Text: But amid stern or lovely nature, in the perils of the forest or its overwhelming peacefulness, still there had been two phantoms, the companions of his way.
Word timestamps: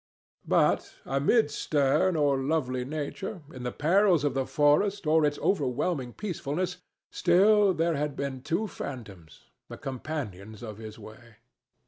But 0.47 0.95
amid 1.05 1.51
stern 1.51 2.15
or 2.15 2.39
lovely 2.39 2.83
nature, 2.83 3.43
in 3.53 3.61
the 3.61 3.71
perils 3.71 4.23
of 4.23 4.33
the 4.33 4.47
forest 4.47 5.05
or 5.05 5.23
its 5.25 5.37
overwhelming 5.37 6.13
peacefulness, 6.13 6.77
still 7.11 7.71
there 7.75 7.93
had 7.95 8.15
been 8.15 8.41
two 8.41 8.65
phantoms, 8.67 9.43
the 9.69 9.77
companions 9.77 10.63
of 10.63 10.79
his 10.79 10.97
way. 10.97 11.35